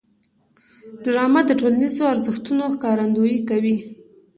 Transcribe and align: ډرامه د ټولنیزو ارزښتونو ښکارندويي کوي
ډرامه 1.03 1.41
د 1.45 1.51
ټولنیزو 1.61 2.03
ارزښتونو 2.13 2.63
ښکارندويي 2.73 3.39
کوي 3.49 3.77